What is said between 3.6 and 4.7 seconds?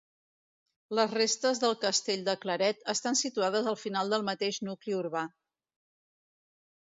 al final del mateix